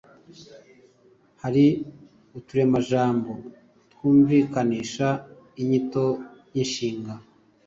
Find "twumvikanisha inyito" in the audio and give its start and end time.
3.91-6.05